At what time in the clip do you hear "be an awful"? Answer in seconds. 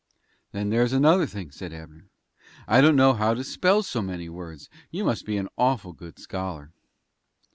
5.27-5.93